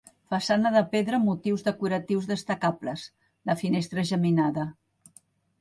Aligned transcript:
Façana 0.33 0.69
de 0.75 0.79
pedra 0.93 1.17
amb 1.19 1.29
motius 1.31 1.65
decoratius 1.67 2.27
destacables: 2.31 3.05
la 3.51 3.57
finestra 3.63 4.07
geminada. 4.15 4.69